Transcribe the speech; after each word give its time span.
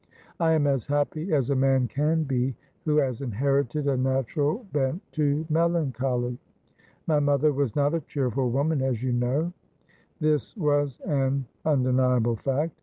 'I 0.39 0.53
am 0.53 0.65
as 0.65 0.87
happy 0.87 1.31
as 1.31 1.51
a 1.51 1.55
man 1.55 1.87
can 1.87 2.23
be 2.23 2.55
who 2.85 2.97
has 2.97 3.21
inherited 3.21 3.85
a 3.85 3.95
natural 3.95 4.65
bent 4.73 4.99
to 5.11 5.45
melancholy. 5.47 6.39
My 7.05 7.19
mother 7.19 7.53
was 7.53 7.75
not 7.75 7.93
a 7.93 7.99
cheerful 8.01 8.49
woman, 8.49 8.81
as 8.81 9.03
you 9.03 9.11
know.' 9.13 9.53
This 10.19 10.57
was 10.57 10.99
an 11.05 11.45
undeniable 11.65 12.37
fact. 12.37 12.75